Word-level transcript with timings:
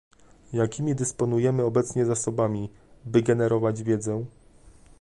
Jakimi 0.53 0.95
dysponujemy 0.95 1.63
obecnie 1.63 2.05
zasobami, 2.05 2.69
by 3.05 3.21
generować 3.23 3.83
wiedzę? 3.83 4.25